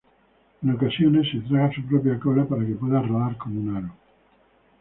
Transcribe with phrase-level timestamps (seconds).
[0.63, 3.89] En ocasiones se traga su propia cola para que pueda rodar como un aro.